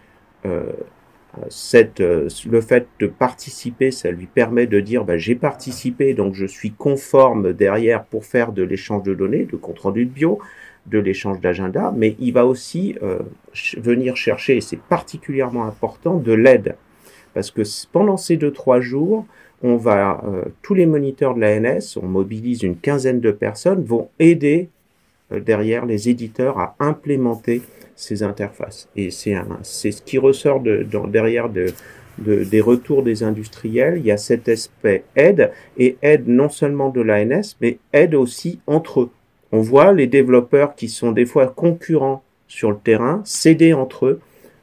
euh, 0.45 0.63
cette, 1.49 2.01
euh, 2.01 2.27
le 2.49 2.61
fait 2.61 2.87
de 2.99 3.07
participer, 3.07 3.91
ça 3.91 4.11
lui 4.11 4.25
permet 4.25 4.67
de 4.67 4.79
dire 4.79 5.05
bah, 5.05 5.17
j'ai 5.17 5.35
participé, 5.35 6.13
donc 6.13 6.33
je 6.33 6.45
suis 6.45 6.71
conforme 6.71 7.53
derrière 7.53 8.03
pour 8.03 8.25
faire 8.25 8.51
de 8.51 8.63
l'échange 8.63 9.03
de 9.03 9.13
données, 9.13 9.45
de 9.45 9.55
compte 9.55 9.79
rendu 9.79 10.05
de 10.05 10.11
bio. 10.11 10.39
de 10.85 10.97
l'échange 10.97 11.39
d'agenda, 11.39 11.93
mais 11.95 12.15
il 12.19 12.33
va 12.33 12.45
aussi 12.47 12.95
euh, 13.03 13.19
venir 13.77 14.15
chercher, 14.15 14.57
et 14.57 14.61
c'est 14.61 14.79
particulièrement 14.79 15.65
important, 15.65 16.17
de 16.17 16.33
l'aide. 16.33 16.75
Parce 17.33 17.51
que 17.51 17.61
pendant 17.91 18.17
ces 18.17 18.37
deux, 18.37 18.51
trois 18.51 18.79
jours, 18.79 19.25
euh, 19.63 20.45
tous 20.61 20.73
les 20.73 20.85
moniteurs 20.85 21.35
de 21.35 21.41
l'ANS, 21.41 21.97
on 22.01 22.07
mobilise 22.07 22.63
une 22.63 22.77
quinzaine 22.77 23.19
de 23.19 23.31
personnes, 23.31 23.83
vont 23.83 24.09
aider 24.19 24.69
euh, 24.69 24.78
derrière 25.31 25.85
les 25.85 26.09
éditeurs 26.09 26.57
à 26.57 26.75
implémenter 26.79 27.61
ces 27.95 28.23
interfaces. 28.23 28.87
Et 28.95 29.11
c'est 29.11 29.91
ce 29.91 30.01
qui 30.01 30.17
ressort 30.17 30.61
de, 30.61 30.87
derrière 31.07 31.49
de, 31.49 31.73
des 32.17 32.61
retours 32.61 33.03
des 33.03 33.23
industriels. 33.23 33.97
Il 33.97 34.05
y 34.05 34.11
a 34.11 34.17
cet 34.17 34.49
aspect 34.49 35.03
aide 35.15 35.51
et 35.77 35.97
aide 36.01 36.27
non 36.27 36.49
seulement 36.49 36.89
de 36.89 37.01
l'ANS, 37.01 37.55
mais 37.61 37.77
aide 37.93 38.15
aussi 38.15 38.59
entre 38.67 39.01
eux. 39.01 39.09
On 39.51 39.61
voit 39.61 39.93
les 39.93 40.07
développeurs 40.07 40.75
qui 40.75 40.89
sont 40.89 41.11
des 41.11 41.25
fois 41.25 41.47
concurrents 41.47 42.23
sur 42.47 42.71
le 42.71 42.77
terrain 42.77 43.21
s'aider 43.25 43.73
entre 43.73 44.05
eux 44.05 44.19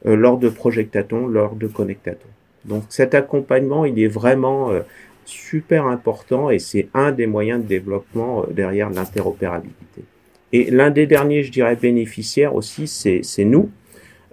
euh, 0.06 0.16
lors 0.16 0.38
de 0.38 0.48
projectatons, 0.48 1.26
lors 1.26 1.56
de 1.56 1.66
connectatons. 1.66 2.28
Donc 2.64 2.84
cet 2.88 3.14
accompagnement, 3.14 3.84
il 3.84 3.98
est 3.98 4.08
vraiment 4.08 4.70
euh, 4.70 4.80
super 5.24 5.86
important 5.86 6.50
et 6.50 6.58
c'est 6.58 6.88
un 6.94 7.12
des 7.12 7.26
moyens 7.26 7.62
de 7.62 7.66
développement 7.66 8.42
euh, 8.42 8.52
derrière 8.52 8.90
l'interopérabilité. 8.90 10.04
Et 10.52 10.70
l'un 10.70 10.90
des 10.90 11.06
derniers, 11.06 11.42
je 11.42 11.50
dirais, 11.50 11.76
bénéficiaires 11.76 12.54
aussi, 12.54 12.86
c'est 12.86 13.44
nous, 13.44 13.70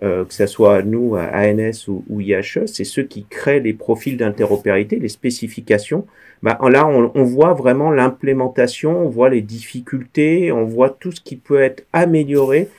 euh, 0.03 0.25
que 0.25 0.33
ce 0.33 0.45
soit 0.45 0.81
nous, 0.81 1.15
ANS 1.15 1.87
ou, 1.87 2.03
ou 2.09 2.21
IHE, 2.21 2.65
c'est 2.65 2.83
ceux 2.83 3.03
qui 3.03 3.25
créent 3.29 3.61
les 3.61 3.73
profils 3.73 4.17
d'interopérabilité, 4.17 4.99
les 4.99 5.09
spécifications. 5.09 6.05
Bah, 6.41 6.59
là, 6.69 6.87
on, 6.87 7.11
on 7.15 7.23
voit 7.23 7.53
vraiment 7.53 7.89
l'implémentation, 7.89 9.05
on 9.05 9.09
voit 9.09 9.29
les 9.29 9.41
difficultés, 9.41 10.51
on 10.51 10.65
voit 10.65 10.89
tout 10.89 11.11
ce 11.11 11.21
qui 11.21 11.37
peut 11.37 11.61
être 11.61 11.85
amélioré 11.93 12.69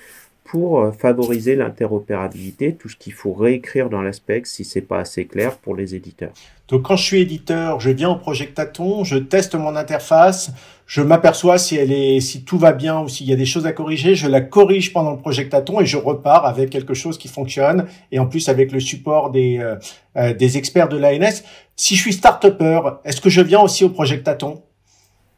pour 0.45 0.81
euh, 0.81 0.93
favoriser 0.93 1.57
l'interopérabilité, 1.57 2.75
tout 2.75 2.89
ce 2.89 2.97
qu'il 2.97 3.15
faut 3.15 3.33
réécrire 3.33 3.89
dans 3.89 4.03
l'aspect 4.03 4.43
si 4.45 4.65
c'est 4.65 4.83
pas 4.83 5.01
assez 5.01 5.25
clair 5.25 5.57
pour 5.57 5.75
les 5.75 5.95
éditeurs. 5.95 6.33
Donc 6.69 6.83
quand 6.83 6.97
je 6.97 7.05
suis 7.05 7.21
éditeur, 7.21 7.81
je 7.81 7.91
viens 7.91 8.11
au 8.11 8.17
Projectaton, 8.17 9.05
je 9.05 9.17
teste 9.17 9.55
mon 9.55 9.77
interface, 9.77 10.51
je 10.87 11.03
m'aperçois 11.03 11.59
si 11.59 11.77
elle 11.77 11.93
est, 11.93 12.21
si 12.21 12.45
tout 12.45 12.59
va 12.59 12.73
bien 12.73 13.01
ou 13.01 13.09
s'il 13.09 13.29
y 13.29 13.33
a 13.33 13.37
des 13.37 13.47
choses 13.47 13.67
à 13.67 13.73
corriger, 13.73 14.15
je 14.15 14.27
la 14.29 14.41
corrige 14.41 14.93
pendant 14.93 15.13
le 15.13 15.19
Projectaton 15.19 15.81
et 15.81 15.87
je 15.87 15.97
repars 15.97 16.47
avec 16.47 16.71
quelque 16.71 16.95
chose 16.95 17.19
qui 17.19 17.29
fonctionne 17.29 17.87
et 18.13 18.19
en 18.19 18.27
plus 18.27 18.49
avec 18.49 18.73
le 18.73 18.81
support 18.81 19.31
des 19.31 19.59
euh, 19.59 19.77
euh, 20.17 20.33
des 20.33 20.59
experts 20.59 20.89
de 20.89 20.97
l'ANS. 20.97 21.43
Si 21.77 21.97
je 21.97 22.01
suis 22.01 22.13
start-upper, 22.13 22.81
est-ce 23.05 23.21
que 23.21 23.31
je 23.31 23.41
viens 23.41 23.61
aussi 23.61 23.85
au 23.85 23.91
Projectaton? 23.91 24.63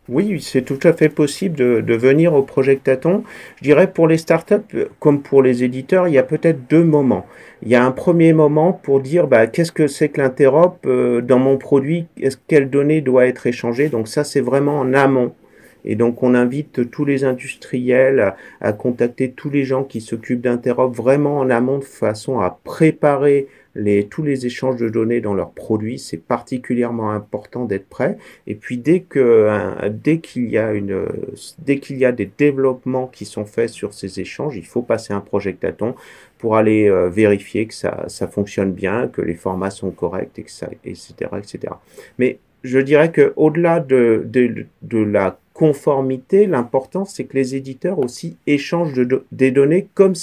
Oui, 0.08 0.40
c'est 0.40 0.62
tout 0.62 0.78
à 0.84 0.92
fait 0.92 1.08
possible 1.08 1.56
de, 1.56 1.94
venir 1.94 2.34
au 2.34 2.42
Projectaton. 2.42 3.24
Je 3.56 3.64
dirais 3.64 3.92
pour 3.92 4.06
les 4.06 4.18
startups 4.18 4.86
comme 5.00 5.20
pour 5.20 5.42
les 5.42 5.64
éditeurs, 5.64 6.06
il 6.06 6.14
y 6.14 6.18
a 6.18 6.22
peut-être 6.22 6.68
deux 6.68 6.84
moments. 6.84 7.26
Il 7.62 7.68
y 7.68 7.74
a 7.74 7.84
un 7.84 7.90
premier 7.90 8.32
moment 8.32 8.72
pour 8.72 9.00
dire 9.00 9.26
bah, 9.26 9.46
qu'est-ce 9.48 9.72
que 9.72 9.88
c'est 9.88 10.10
que 10.10 10.20
l'interop 10.20 10.78
euh, 10.86 11.20
dans 11.20 11.38
mon 11.38 11.56
produit, 11.56 12.06
est-ce 12.20 12.36
quelle 12.46 12.70
donnée 12.70 13.00
doit 13.00 13.26
être 13.26 13.46
échangée? 13.46 13.88
Donc 13.88 14.06
ça, 14.06 14.22
c'est 14.22 14.40
vraiment 14.40 14.78
en 14.78 14.94
amont. 14.94 15.32
Et 15.84 15.96
donc 15.96 16.22
on 16.22 16.34
invite 16.34 16.90
tous 16.90 17.04
les 17.04 17.24
industriels 17.24 18.20
à, 18.20 18.36
à 18.60 18.72
contacter 18.72 19.30
tous 19.30 19.50
les 19.50 19.64
gens 19.64 19.84
qui 19.84 20.00
s'occupent 20.00 20.40
d'interop 20.40 20.90
vraiment 20.90 21.38
en 21.38 21.50
amont 21.50 21.78
de 21.78 21.84
façon 21.84 22.40
à 22.40 22.58
préparer 22.64 23.46
tous 24.10 24.22
les 24.22 24.46
échanges 24.46 24.76
de 24.76 24.88
données 24.88 25.20
dans 25.20 25.34
leurs 25.34 25.52
produits, 25.52 25.98
c'est 25.98 26.16
particulièrement 26.16 27.10
important 27.10 27.64
d'être 27.64 27.88
prêt. 27.88 28.18
Et 28.46 28.54
puis 28.54 28.78
dès 28.78 29.00
que 29.00 29.88
dès 29.88 30.18
qu'il 30.18 30.50
y 30.50 30.58
a 30.58 30.72
une 30.72 31.06
dès 31.58 31.78
qu'il 31.78 31.98
y 31.98 32.04
a 32.04 32.12
des 32.12 32.30
développements 32.38 33.06
qui 33.06 33.24
sont 33.24 33.44
faits 33.44 33.70
sur 33.70 33.94
ces 33.94 34.20
échanges, 34.20 34.56
il 34.56 34.66
faut 34.66 34.82
passer 34.82 35.12
un 35.12 35.20
projectaton 35.20 35.94
pour 36.38 36.56
aller 36.56 36.88
euh, 36.88 37.08
vérifier 37.08 37.66
que 37.66 37.74
ça, 37.74 38.04
ça 38.08 38.28
fonctionne 38.28 38.72
bien, 38.72 39.08
que 39.08 39.22
les 39.22 39.34
formats 39.34 39.70
sont 39.70 39.90
corrects, 39.90 40.38
etc., 40.38 40.66
etc. 40.84 41.74
Mais 42.18 42.38
je 42.62 42.78
dirais 42.78 43.10
que 43.10 43.32
au-delà 43.36 43.80
de, 43.80 44.22
de, 44.26 44.66
de 44.82 44.98
la 44.98 45.38
conformité, 45.54 46.46
l'important 46.46 47.04
c'est 47.04 47.24
que 47.24 47.36
les 47.36 47.54
éditeurs 47.54 47.98
aussi 47.98 48.36
échangent 48.46 48.94
de, 48.94 49.24
des 49.32 49.50
données 49.50 49.88
comme 49.94 50.14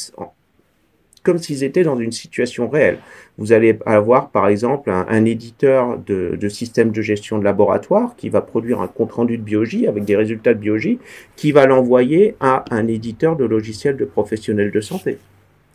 comme 1.23 1.37
s'ils 1.37 1.63
étaient 1.63 1.83
dans 1.83 1.97
une 1.97 2.11
situation 2.11 2.67
réelle. 2.67 2.99
Vous 3.37 3.53
allez 3.53 3.79
avoir 3.85 4.29
par 4.29 4.47
exemple 4.47 4.91
un, 4.91 5.25
éditeur 5.25 5.97
de, 5.97 6.49
système 6.49 6.91
de 6.91 7.01
gestion 7.01 7.39
de 7.39 7.43
laboratoire 7.43 8.15
qui 8.15 8.29
va 8.29 8.41
produire 8.41 8.81
un 8.81 8.87
compte-rendu 8.87 9.37
de 9.37 9.43
biologie 9.43 9.87
avec 9.87 10.03
des 10.05 10.15
résultats 10.15 10.53
de 10.53 10.59
biologie 10.59 10.99
qui 11.35 11.51
va 11.51 11.65
l'envoyer 11.65 12.35
à 12.39 12.65
un 12.71 12.87
éditeur 12.87 13.35
de 13.37 13.45
logiciels 13.45 13.97
de 13.97 14.05
professionnels 14.05 14.71
de 14.71 14.81
santé. 14.81 15.17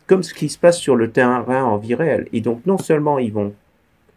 Comme 0.07 0.23
ce 0.23 0.33
qui 0.33 0.49
se 0.49 0.57
passe 0.57 0.77
sur 0.77 0.95
le 0.95 1.11
terrain 1.11 1.63
en 1.63 1.77
vie 1.77 1.95
réelle. 1.95 2.27
Et 2.31 2.41
donc 2.41 2.65
non 2.65 2.77
seulement 2.77 3.19
ils 3.19 3.33
vont, 3.33 3.53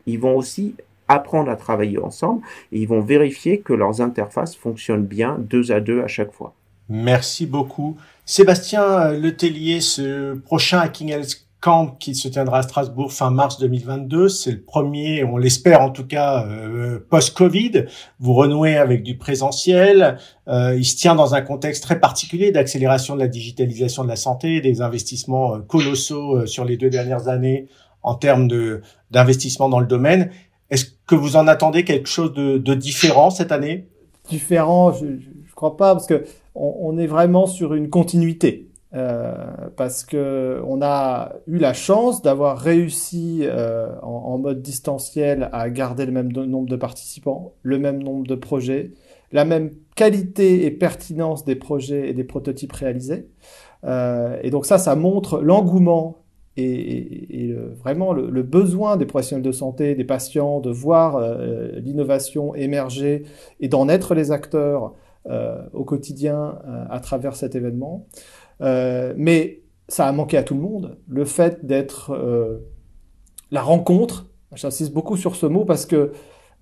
ils 0.07 0.21
vont 0.21 0.37
aussi 0.37 0.75
apprendre 1.09 1.51
à 1.51 1.57
travailler 1.57 1.99
ensemble 1.99 2.43
et 2.71 2.79
ils 2.79 2.89
vont 2.89 3.01
vérifier 3.01 3.61
que 3.61 3.73
leurs 3.73 4.01
interfaces 4.01 4.55
fonctionnent 4.55 5.05
bien 5.05 5.37
deux 5.39 5.73
à 5.73 5.81
deux 5.81 6.03
à 6.03 6.09
chaque 6.09 6.33
fois. 6.33 6.55
Merci 6.89 7.47
beaucoup. 7.47 7.97
Sébastien 8.25 9.13
Letellier, 9.13 9.81
ce 9.81 10.35
prochain 10.35 10.79
Hacking 10.79 11.11
Health 11.11 11.47
Camp 11.61 11.97
qui 11.99 12.15
se 12.15 12.29
tiendra 12.29 12.59
à 12.59 12.63
Strasbourg 12.63 13.13
fin 13.13 13.31
mars 13.31 13.59
2022, 13.59 14.29
c'est 14.29 14.51
le 14.51 14.61
premier, 14.61 15.23
on 15.23 15.37
l'espère 15.37 15.81
en 15.81 15.91
tout 15.91 16.07
cas, 16.07 16.45
euh, 16.47 16.99
post-Covid. 17.09 17.87
Vous 18.19 18.35
renouez 18.35 18.77
avec 18.77 19.03
du 19.05 19.17
présentiel. 19.17 20.19
Euh, 20.49 20.77
il 20.77 20.85
se 20.85 20.97
tient 20.97 21.15
dans 21.15 21.35
un 21.37 21.41
contexte 21.41 21.85
très 21.85 22.01
particulier 22.01 22.51
d'accélération 22.51 23.15
de 23.15 23.21
la 23.21 23.29
digitalisation 23.29 24.03
de 24.03 24.09
la 24.09 24.17
santé, 24.17 24.61
des 24.61 24.83
investissements 24.83 25.55
euh, 25.55 25.59
colossaux 25.61 26.39
euh, 26.39 26.47
sur 26.47 26.65
les 26.65 26.77
deux 26.77 26.91
dernières 26.91 27.29
années 27.29 27.69
en 28.03 28.17
termes 28.17 28.49
d'investissement 29.13 29.69
dans 29.69 29.79
le 29.79 29.87
domaine. 29.87 30.31
Est-ce 30.71 30.87
que 31.07 31.15
vous 31.15 31.37
en 31.37 31.47
attendez 31.47 31.85
quelque 31.85 32.09
chose 32.09 32.33
de, 32.35 32.59
de 32.59 32.75
différent 32.75 33.31
cette 33.31 33.53
année? 33.53 33.87
Différent, 34.29 34.93
je, 34.93 35.07
je 35.47 35.55
crois 35.55 35.77
pas, 35.77 35.95
parce 35.95 36.07
que 36.07 36.25
on, 36.55 36.99
est 36.99 37.07
vraiment 37.07 37.47
sur 37.47 37.75
une 37.75 37.89
continuité. 37.91 38.69
Euh, 38.95 39.33
parce 39.75 40.05
que 40.05 40.61
on 40.67 40.83
a 40.83 41.33
eu 41.47 41.57
la 41.57 41.73
chance 41.73 42.21
d'avoir 42.21 42.59
réussi 42.59 43.41
euh, 43.43 43.89
en, 44.03 44.35
en, 44.35 44.39
mode 44.39 44.61
distanciel 44.61 45.49
à 45.53 45.71
garder 45.71 46.05
le 46.05 46.13
même 46.13 46.31
nombre 46.31 46.69
de 46.69 46.77
participants, 46.77 47.55
le 47.63 47.79
même 47.79 48.03
nombre 48.03 48.27
de 48.27 48.35
projets, 48.35 48.93
la 49.33 49.47
même 49.47 49.71
qualité 49.97 50.67
et 50.67 50.71
pertinence 50.71 51.45
des 51.45 51.57
projets 51.57 52.11
et 52.11 52.13
des 52.13 52.25
prototypes 52.25 52.73
réalisés. 52.73 53.29
Euh, 53.85 54.39
et 54.43 54.51
donc 54.51 54.67
ça, 54.67 54.79
ça 54.79 54.95
montre 54.95 55.41
l'engouement 55.41 56.19
et, 56.57 57.55
vraiment 57.81 58.13
le, 58.13 58.43
besoin 58.43 58.97
des 58.97 59.07
professionnels 59.07 59.43
de 59.43 59.53
santé, 59.53 59.95
des 59.95 60.05
patients, 60.05 60.61
de 60.61 60.71
voir 60.71 61.17
euh, 61.17 61.71
l'innovation 61.81 62.55
émerger 62.55 63.25
et 63.61 63.69
d'en 63.69 63.89
être 63.89 64.15
les 64.15 64.33
acteurs 64.33 64.95
au 65.73 65.85
quotidien 65.85 66.59
euh, 66.67 66.85
à 66.91 67.01
travers 67.01 67.37
cet 67.37 67.55
événement. 67.55 68.07
Euh, 68.61 69.15
mais 69.17 69.63
ça 69.89 70.07
a 70.07 70.13
manqué 70.13 70.37
à 70.37 70.43
tout 70.43 70.55
le 70.55 70.61
monde. 70.61 70.99
Le 71.09 71.25
fait 71.25 71.65
d'être 71.67 72.19
la 73.51 73.63
rencontre, 73.63 74.27
j'insiste 74.55 74.93
beaucoup 74.93 75.17
sur 75.17 75.37
ce 75.37 75.47
mot 75.47 75.65
parce 75.65 75.87
que 75.87 76.13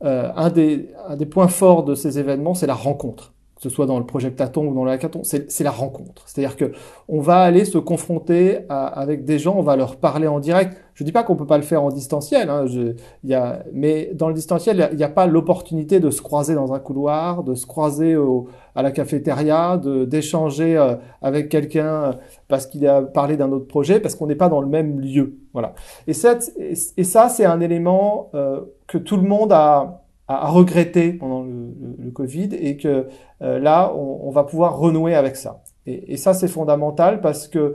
un 0.02 0.49
des, 0.50 0.88
un 1.07 1.17
des 1.17 1.26
points 1.26 1.49
forts 1.49 1.85
de 1.85 1.95
ces 1.95 2.19
événements, 2.19 2.55
c'est 2.55 2.67
la 2.67 2.75
rencontre 2.75 3.35
ce 3.61 3.69
soit 3.69 3.85
dans 3.85 3.99
le 3.99 4.07
projectaton 4.07 4.67
ou 4.69 4.75
dans 4.75 4.85
le 4.85 4.90
hackathon, 4.90 5.21
c'est 5.23 5.61
la 5.61 5.71
rencontre. 5.71 6.23
C'est-à-dire 6.25 6.57
que 6.57 6.73
on 7.09 7.21
va 7.21 7.40
aller 7.40 7.67
se 7.67 7.76
confronter 7.76 8.61
à, 8.71 8.87
avec 8.87 9.26
des 9.26 9.38
gens, 9.38 9.55
on 9.59 9.62
va 9.62 9.76
leur 9.76 9.97
parler 9.97 10.26
en 10.26 10.40
direct. 10.40 10.79
Je 10.95 11.05
dis 11.05 11.12
pas 11.12 11.25
qu'on 11.25 11.37
peut 11.37 11.47
pas 11.47 11.59
le 11.59 11.62
faire 11.62 11.83
en 11.83 11.90
distanciel, 11.90 12.49
hein, 12.49 12.64
je, 12.67 12.95
y 13.23 13.35
a, 13.35 13.62
mais 13.75 14.12
dans 14.14 14.29
le 14.29 14.35
distanciel, 14.35 14.88
il 14.93 14.97
n'y 14.97 15.05
a, 15.05 15.09
pas 15.11 15.26
l'opportunité 15.26 16.00
de 16.00 16.11
se 16.11 16.23
croiser 16.23 16.55
dans 16.55 16.73
un 16.73 16.79
couloir, 16.79 17.43
de 17.43 17.55
se 17.55 17.67
croiser 17.67 18.17
au, 18.17 18.49
à 18.75 18.83
la 18.83 18.93
cafétéria, 18.93 19.79
d'échanger 20.07 20.79
euh, 20.79 20.95
avec 21.21 21.50
quelqu'un 21.50 22.12
parce 22.49 22.67
qu'il 22.67 22.87
a 22.87 23.02
parlé 23.02 23.37
d'un 23.37 23.52
autre 23.52 23.67
projet, 23.67 24.00
parce 24.00 24.14
qu'on 24.14 24.26
n'est 24.26 24.35
pas 24.35 24.49
dans 24.49 24.62
le 24.62 24.69
même 24.69 25.00
lieu. 25.00 25.37
Voilà. 25.52 25.75
Et, 26.07 26.12
et 26.12 27.05
ça, 27.05 27.29
c'est 27.29 27.45
un 27.45 27.61
élément 27.61 28.31
euh, 28.35 28.61
que 28.87 28.97
tout 28.97 29.17
le 29.17 29.29
monde 29.29 29.52
a 29.52 30.00
à, 30.30 30.49
regretter 30.49 31.12
pendant 31.12 31.42
le, 31.42 31.75
le, 31.80 31.96
le, 31.99 32.10
Covid 32.12 32.50
et 32.52 32.76
que 32.76 33.08
euh, 33.42 33.58
là, 33.58 33.92
on, 33.94 34.28
on, 34.28 34.30
va 34.30 34.44
pouvoir 34.44 34.78
renouer 34.78 35.14
avec 35.14 35.34
ça. 35.34 35.62
Et, 35.87 36.12
et 36.12 36.16
ça, 36.16 36.34
c'est 36.34 36.49
fondamental 36.49 37.20
parce 37.20 37.49
que 37.49 37.75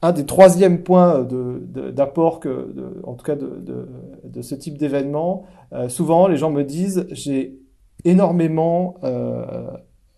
un 0.00 0.12
des 0.12 0.24
troisièmes 0.24 0.82
points 0.82 1.26
d'apport 1.92 2.38
de, 2.38 2.42
que, 2.42 2.72
de, 2.72 3.02
en 3.02 3.14
tout 3.14 3.24
cas 3.24 3.34
de, 3.34 3.88
de 4.22 4.42
ce 4.42 4.54
type 4.54 4.78
d'événement, 4.78 5.44
euh, 5.72 5.88
souvent 5.88 6.28
les 6.28 6.36
gens 6.36 6.50
me 6.50 6.62
disent 6.62 7.06
j'ai 7.10 7.58
énormément 8.04 8.94
euh, 9.02 9.66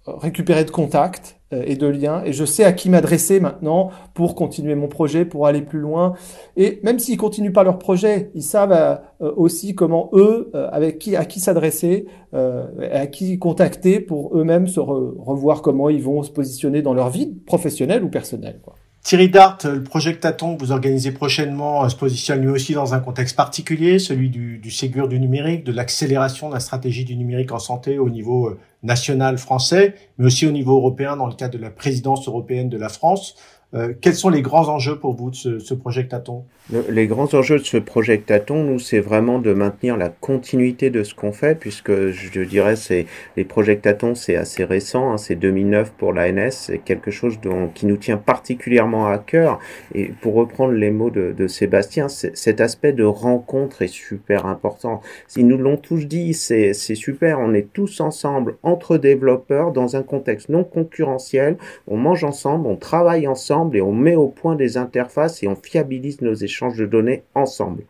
récupéré 0.06 0.64
de 0.64 0.70
contacts 0.70 1.39
et 1.52 1.76
de 1.76 1.86
liens 1.86 2.22
et 2.24 2.32
je 2.32 2.44
sais 2.44 2.64
à 2.64 2.72
qui 2.72 2.90
m'adresser 2.90 3.40
maintenant 3.40 3.90
pour 4.14 4.34
continuer 4.34 4.74
mon 4.74 4.88
projet, 4.88 5.24
pour 5.24 5.46
aller 5.46 5.62
plus 5.62 5.80
loin. 5.80 6.14
Et 6.56 6.80
même 6.82 6.98
s'ils 6.98 7.16
continuent 7.16 7.52
pas 7.52 7.64
leur 7.64 7.78
projet, 7.78 8.30
ils 8.34 8.42
savent 8.42 8.72
euh, 8.72 9.32
aussi 9.36 9.74
comment 9.74 10.10
eux, 10.12 10.50
euh, 10.54 10.68
avec 10.72 10.98
qui, 10.98 11.16
à 11.16 11.24
qui 11.24 11.40
s'adresser, 11.40 12.06
à 12.32 13.08
qui 13.08 13.38
contacter 13.40 13.98
pour 13.98 14.36
eux-mêmes 14.38 14.68
se 14.68 14.78
revoir 14.78 15.62
comment 15.62 15.88
ils 15.88 16.02
vont 16.02 16.22
se 16.22 16.30
positionner 16.30 16.80
dans 16.80 16.94
leur 16.94 17.10
vie 17.10 17.26
professionnelle 17.26 18.04
ou 18.04 18.08
personnelle. 18.08 18.60
Quoi. 18.62 18.74
Thierry 19.02 19.30
Dart, 19.30 19.58
le 19.64 19.82
projet 19.82 20.14
Taton 20.14 20.56
que 20.56 20.60
vous 20.60 20.72
organisez 20.72 21.10
prochainement 21.10 21.88
se 21.88 21.96
positionne 21.96 22.42
lui 22.42 22.50
aussi 22.50 22.74
dans 22.74 22.92
un 22.92 23.00
contexte 23.00 23.34
particulier, 23.34 23.98
celui 23.98 24.28
du, 24.28 24.58
du 24.58 24.70
Ségur 24.70 25.08
du 25.08 25.18
numérique, 25.18 25.64
de 25.64 25.72
l'accélération 25.72 26.50
de 26.50 26.54
la 26.54 26.60
stratégie 26.60 27.06
du 27.06 27.16
numérique 27.16 27.50
en 27.50 27.58
santé 27.58 27.98
au 27.98 28.10
niveau 28.10 28.58
national 28.82 29.38
français, 29.38 29.94
mais 30.18 30.26
aussi 30.26 30.46
au 30.46 30.52
niveau 30.52 30.76
européen 30.76 31.16
dans 31.16 31.26
le 31.26 31.34
cadre 31.34 31.56
de 31.56 31.62
la 31.62 31.70
présidence 31.70 32.28
européenne 32.28 32.68
de 32.68 32.76
la 32.76 32.90
France. 32.90 33.36
Euh, 33.72 33.92
quels 34.00 34.16
sont 34.16 34.30
les 34.30 34.42
grands 34.42 34.68
enjeux 34.68 34.98
pour 34.98 35.14
vous 35.14 35.30
de 35.30 35.36
ce, 35.36 35.58
ce 35.60 35.74
projet 35.74 36.08
Taton 36.08 36.44
Les 36.88 37.06
grands 37.06 37.32
enjeux 37.34 37.58
de 37.58 37.64
ce 37.64 37.76
projet 37.76 38.18
Taton, 38.18 38.64
nous, 38.64 38.80
c'est 38.80 38.98
vraiment 38.98 39.38
de 39.38 39.52
maintenir 39.52 39.96
la 39.96 40.08
continuité 40.08 40.90
de 40.90 41.04
ce 41.04 41.14
qu'on 41.14 41.30
fait, 41.30 41.54
puisque 41.54 42.08
je 42.10 42.42
dirais 42.42 42.74
c'est 42.74 43.06
les 43.36 43.44
projets 43.44 43.76
Taton, 43.76 44.16
c'est 44.16 44.34
assez 44.34 44.64
récent, 44.64 45.12
hein, 45.12 45.18
c'est 45.18 45.36
2009 45.36 45.92
pour 45.92 46.12
l'ANS, 46.12 46.50
c'est 46.50 46.78
quelque 46.78 47.12
chose 47.12 47.40
dont, 47.40 47.68
qui 47.68 47.86
nous 47.86 47.96
tient 47.96 48.16
particulièrement 48.16 49.06
à 49.06 49.18
cœur. 49.18 49.60
Et 49.94 50.06
pour 50.20 50.34
reprendre 50.34 50.72
les 50.72 50.90
mots 50.90 51.10
de, 51.10 51.32
de 51.36 51.46
Sébastien, 51.46 52.08
cet 52.08 52.60
aspect 52.60 52.92
de 52.92 53.04
rencontre 53.04 53.82
est 53.82 53.92
super 53.92 54.46
important. 54.46 55.00
Ils 55.36 55.46
nous 55.46 55.58
l'ont 55.58 55.76
tous 55.76 56.06
dit, 56.06 56.34
c'est 56.34 56.74
super, 56.74 57.38
on 57.38 57.54
est 57.54 57.72
tous 57.72 58.00
ensemble 58.00 58.56
entre 58.64 58.98
développeurs 58.98 59.70
dans 59.70 59.94
un 59.94 60.02
contexte 60.02 60.48
non 60.48 60.64
concurrentiel, 60.64 61.56
on 61.86 61.96
mange 61.96 62.24
ensemble, 62.24 62.66
on 62.66 62.76
travaille 62.76 63.28
ensemble 63.28 63.59
et 63.74 63.82
on 63.82 63.92
met 63.92 64.16
au 64.16 64.28
point 64.28 64.56
des 64.56 64.76
interfaces 64.76 65.42
et 65.42 65.48
on 65.48 65.56
fiabilise 65.56 66.20
nos 66.20 66.34
échanges 66.34 66.76
de 66.76 66.86
données 66.86 67.22
ensemble. 67.34 67.82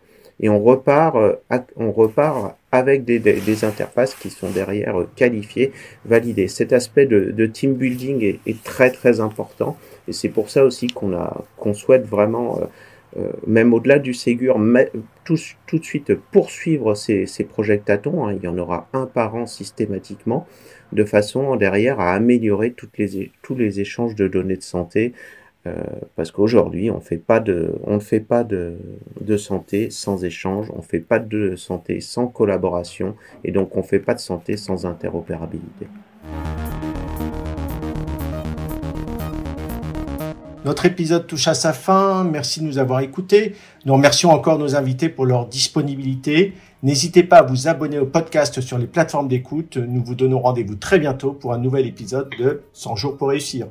Et 0.43 0.49
on 0.49 0.63
repart, 0.63 1.17
euh, 1.17 1.35
on 1.77 1.93
repart 1.93 2.57
avec 2.73 3.05
des, 3.05 3.65
interfaces 3.65 4.15
qui 4.15 4.31
sont 4.31 4.51
derrière 4.51 4.99
euh, 4.99 5.09
qualifiées, 5.15 5.73
validées. 6.05 6.49
Cet 6.49 6.73
aspect 6.73 7.07
de, 7.07 7.47
team 7.47 7.75
building 7.75 8.39
est, 8.47 8.63
très 8.65 8.91
très 8.91 9.21
important 9.21 9.77
et 10.09 10.13
c'est 10.13 10.29
pour 10.29 10.51
ça 10.51 10.65
aussi 10.65 10.87
qu'on 10.87 11.13
qu'on 11.57 11.75
souhaite 11.75 12.07
vraiment 12.07 12.59
euh, 13.17 13.29
même 13.47 13.75
au-delà 13.75 13.99
du 13.99 14.15
Ségur, 14.15 14.57
tout, 15.25 15.35
de 15.35 15.85
suite 15.85 16.15
poursuivre 16.15 16.95
ces, 16.95 17.27
ces 17.27 17.45
projets 17.45 17.83
Hein, 17.89 18.37
il 18.37 18.43
y 18.43 18.49
en 18.49 18.57
aura 18.57 18.89
un 18.93 19.07
par 19.07 19.35
an 19.35 19.47
systématiquement, 19.47 20.47
de 20.93 21.05
façon 21.05 21.57
derrière 21.57 21.99
à 21.99 22.13
améliorer 22.13 22.73
toutes 22.73 22.99
les, 22.99 23.33
tous 23.43 23.57
les 23.57 23.81
échanges 23.81 24.15
de 24.15 24.29
données 24.29 24.57
de 24.57 24.63
santé 24.63 25.13
euh, 25.67 25.75
parce 26.17 26.31
qu'aujourd'hui, 26.31 26.91
on 26.91 26.97
ne 26.97 27.01
fait 27.01 27.19
pas 27.19 27.41
de, 27.41 28.79
de 29.21 29.37
santé 29.37 29.91
sans 29.91 30.25
échange, 30.25 30.71
on 30.73 30.79
ne 30.79 30.83
fait 30.83 31.01
pas 31.01 31.19
de 31.19 31.57
santé 31.57 32.01
sans 32.01 32.27
collaboration, 32.27 33.15
et 33.45 33.53
donc 33.53 33.77
on 33.77 33.81
ne 33.81 33.85
fait 33.85 34.01
pas 34.01 34.15
de 34.15 34.21
santé 34.21 34.57
sans 34.57 34.87
interopérabilité. 34.87 35.87
Notre 40.65 40.85
épisode 40.85 41.27
touche 41.27 41.49
à 41.49 41.55
sa 41.55 41.73
fin. 41.73 42.23
Merci 42.23 42.61
de 42.61 42.67
nous 42.67 42.79
avoir 42.79 43.01
écoutés. 43.01 43.55
Nous 43.87 43.95
remercions 43.95 44.31
encore 44.31 44.59
nos 44.59 44.77
invités 44.77 45.09
pour 45.09 45.25
leur 45.25 45.47
disponibilité. 45.47 46.53
N'hésitez 46.83 47.23
pas 47.23 47.39
à 47.39 47.43
vous 47.43 47.67
abonner 47.67 47.99
au 47.99 48.05
podcast 48.05 48.61
sur 48.61 48.77
les 48.77 48.87
plateformes 48.87 49.29
d'écoute. 49.29 49.79
Nous 49.79 50.05
vous 50.05 50.15
donnons 50.15 50.41
rendez-vous 50.41 50.77
très 50.77 50.99
bientôt 50.99 51.33
pour 51.33 51.55
un 51.55 51.59
nouvel 51.59 51.87
épisode 51.87 52.29
de 52.39 52.63
100 52.75 52.97
jours 52.97 53.17
pour 53.17 53.29
réussir. 53.29 53.69